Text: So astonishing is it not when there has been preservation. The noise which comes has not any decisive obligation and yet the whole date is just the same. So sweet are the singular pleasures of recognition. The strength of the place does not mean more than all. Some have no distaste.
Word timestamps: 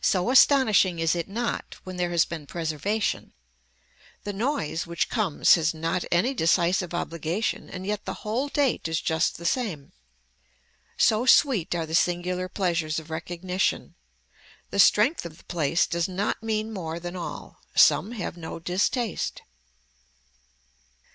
So 0.00 0.30
astonishing 0.30 0.98
is 0.98 1.14
it 1.14 1.28
not 1.28 1.76
when 1.84 1.98
there 1.98 2.08
has 2.12 2.24
been 2.24 2.46
preservation. 2.46 3.34
The 4.24 4.32
noise 4.32 4.86
which 4.86 5.10
comes 5.10 5.56
has 5.56 5.74
not 5.74 6.06
any 6.10 6.32
decisive 6.32 6.94
obligation 6.94 7.68
and 7.68 7.84
yet 7.84 8.06
the 8.06 8.14
whole 8.24 8.48
date 8.48 8.88
is 8.88 8.98
just 8.98 9.36
the 9.36 9.44
same. 9.44 9.92
So 10.96 11.26
sweet 11.26 11.74
are 11.74 11.84
the 11.84 11.94
singular 11.94 12.48
pleasures 12.48 12.98
of 12.98 13.10
recognition. 13.10 13.94
The 14.70 14.78
strength 14.78 15.26
of 15.26 15.36
the 15.36 15.44
place 15.44 15.86
does 15.86 16.08
not 16.08 16.42
mean 16.42 16.72
more 16.72 16.98
than 16.98 17.14
all. 17.14 17.58
Some 17.74 18.12
have 18.12 18.38
no 18.38 18.58
distaste. 18.58 19.42